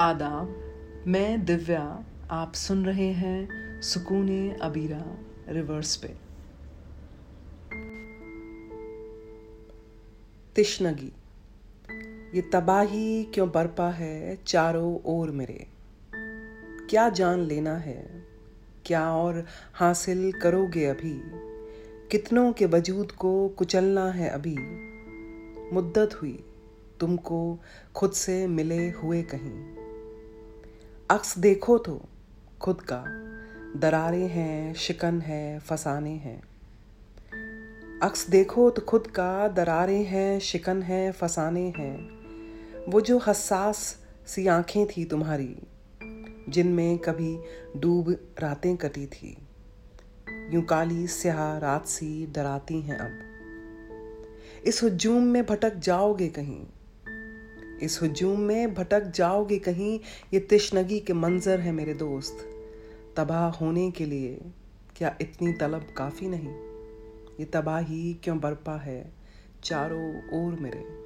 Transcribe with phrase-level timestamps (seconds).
[0.00, 0.74] आदाब
[1.06, 3.48] मैं दिव्या, आप सुन रहे हैं
[3.82, 5.18] सुकून अबीरा,
[5.48, 6.08] रिवर्स पे।
[10.56, 11.12] तिश्नगी,
[12.34, 15.66] ये तबाही क्यों बरपा है चारों ओर मेरे?
[16.90, 18.24] क्या जान लेना है?
[18.86, 21.22] क्या और हासिल करोगे अभी?
[22.08, 24.56] कितनों के वजूद को कुचलना है अभी?
[25.74, 26.44] मुद्दत हुई,
[27.00, 27.58] तुमको
[27.94, 29.77] खुद से मिले हुए कहीं।
[31.10, 32.08] अक्स देखो तो
[32.60, 33.04] खुद का।
[33.76, 36.42] दरारे हैं, शिकन है, फसाने हैं।
[38.02, 42.10] अक्स देखो तो खुद का। दरारे हैं, शिकन है, फसाने हैं।
[42.90, 45.56] वो जो हसास सी आँखें थी तुम्हारी,
[46.48, 47.38] जिनमें कभी
[47.76, 49.38] डूब रातें कटी थी।
[50.50, 53.18] यूँ काली स्याह रात सी डराती हैं अब।
[54.66, 56.66] इस हजूम में भटक जाओगे कहीं
[57.82, 60.00] इस हजूम में भटक जाओगे कहीं,
[60.34, 62.36] ये तिश्नगी के मंजर है मेरे दोस्त।
[63.16, 64.40] तबाह होने के लिए
[64.96, 66.48] क्या इतनी तलब काफ़ी नहीं?
[67.40, 69.12] ये तबाही क्यों बरपा है
[69.64, 70.97] चारों ओर मेरे?